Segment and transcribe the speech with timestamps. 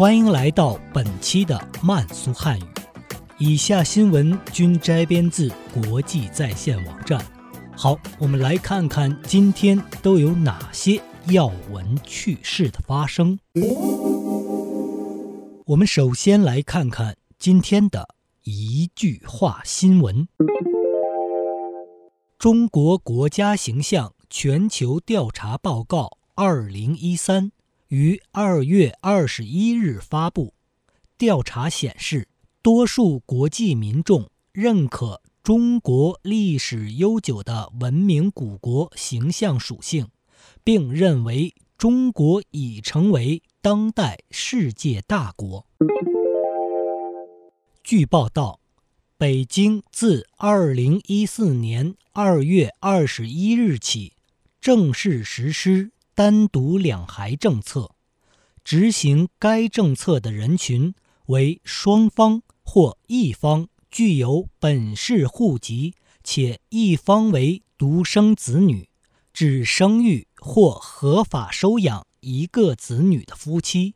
[0.00, 2.64] 欢迎来到本期的慢速汉语。
[3.36, 7.22] 以下新闻均摘编自国际在线网站。
[7.76, 13.38] 好，我们来看看今天都有哪些要闻趣事的发生。
[15.66, 18.08] 我们首先来看看今天的
[18.44, 20.26] 一句话新闻：
[22.38, 26.16] 中国国家形象全球调查报告。
[26.36, 27.52] 二零一三
[27.90, 30.54] 于二月二十一日发布，
[31.18, 32.28] 调查显示，
[32.62, 40.06] 多数国际民众认可中国历史悠久的文明古国形象属性，
[40.62, 45.66] 并认为中国已成为当代世界大国。
[47.82, 48.60] 据报道，
[49.18, 54.12] 北京自二零一四年二月二十一日起
[54.60, 55.90] 正式实施。
[56.14, 57.92] 单独两孩政策，
[58.62, 60.94] 执行该政策的人群
[61.26, 68.88] 为双方或一方具有本市户籍，且一方为独生子女，
[69.32, 73.94] 只生育或合法收养一个子女的夫妻。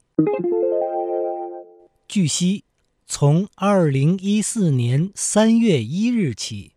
[2.09, 2.65] 据悉，
[3.07, 6.73] 从二零一四年三月一日起，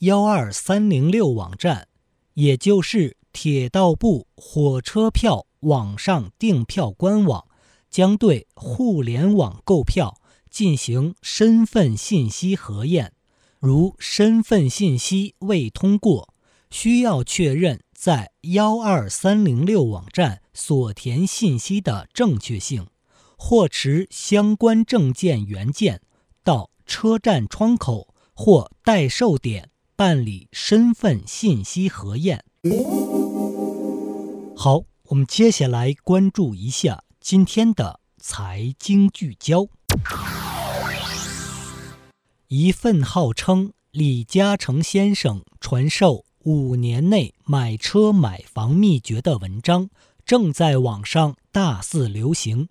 [0.00, 1.88] 幺二三零六网站，
[2.34, 3.19] 也就是。
[3.32, 7.46] 铁道部火车票网上订票官网
[7.88, 13.12] 将对互联网购票进行身份信息核验，
[13.58, 16.34] 如身份信息未通过，
[16.70, 22.88] 需要确认在幺二三零六网站所填信息的正确性，
[23.36, 26.00] 或持相关证件原件
[26.42, 32.42] 到车站窗口或代售点办理身份信息核验。
[34.56, 39.68] 好，我们接下来关注一下今天的财经聚焦。
[42.48, 49.90] 一份号称李嘉诚先生传授五年内买车买房秘诀的文章
[50.24, 52.70] 正在网上大肆流行。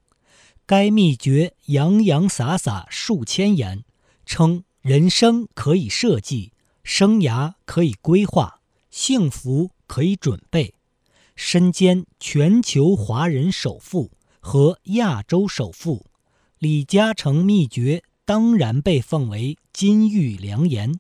[0.66, 3.84] 该秘诀洋洋洒洒数千言，
[4.25, 6.53] 称人生可以设计，
[6.91, 10.73] 生涯可以规划，幸福可以准备。
[11.35, 16.07] 身兼全球华人首富和亚洲首富，
[16.57, 21.00] 李嘉诚秘诀当然被奉为金玉良言。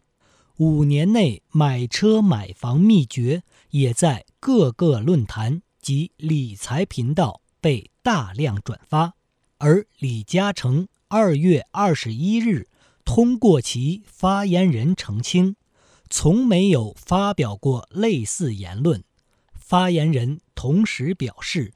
[0.57, 9.15] 五年内买车买房秘诀也在各个论坛及理财频道被大量转发。
[9.57, 12.67] 而李嘉诚二月二十一日
[13.03, 15.55] 通过其发言人澄清，
[16.09, 19.03] 从没有发表过类似言论。
[19.53, 21.73] 发言人同时表示，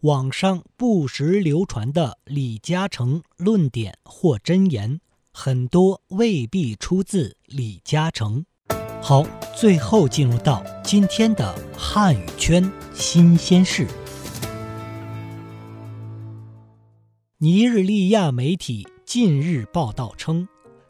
[0.00, 5.00] 网上不时流传的李嘉诚论点或真言，
[5.32, 8.44] 很多未必出自李嘉诚。
[9.00, 9.24] 好，
[9.56, 13.86] 最后进入到今天的汉语圈新鲜事。
[17.38, 20.48] 尼日利亚媒体近日报道称，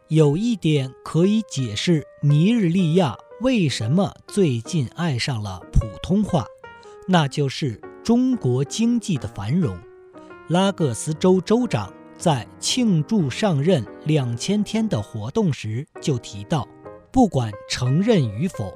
[0.09, 3.17] 有一点可以解释尼日利亚。
[3.41, 6.47] 为什么最近爱上了普通话？
[7.09, 9.77] 那就是中国经济的繁荣。
[10.49, 16.69] 拉各斯州州长在庆祝上任两千天的活动时就提到，
[17.11, 18.73] 不管承认与否，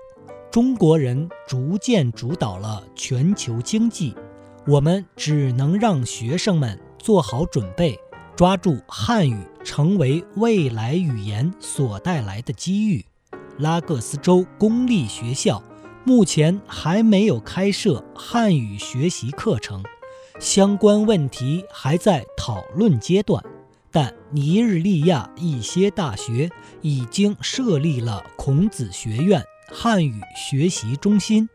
[0.50, 4.16] 中国人逐渐主导了全球经济。
[4.66, 7.96] 我们只能让学生们做好准备，
[8.36, 13.04] 抓住汉语成为未来语言所带来的机遇。
[13.58, 15.62] 拉各斯州公立学校
[16.04, 19.82] 目前还没有开设汉语学习课程，
[20.38, 23.44] 相关问题还在讨论阶段。
[23.92, 26.48] 但尼日利亚一些大学
[26.80, 31.48] 已经设立了孔子学院汉语学习中心。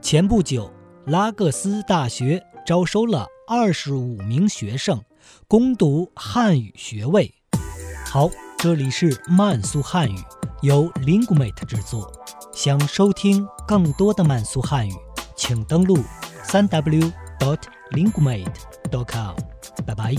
[0.00, 0.72] 前不久，
[1.06, 5.02] 拉各斯大学招收了二十五名学生
[5.48, 7.34] 攻读汉语学位。
[8.12, 8.28] 好，
[8.58, 10.18] 这里是慢速汉语。
[10.60, 12.12] 由 Linguamate 制作。
[12.52, 14.92] 想收听更多的慢速汉语，
[15.34, 15.96] 请登录
[16.44, 17.10] 三 w
[17.40, 17.56] dot
[17.92, 18.52] linguamate
[18.90, 19.34] dot com。
[19.86, 20.14] 拜拜。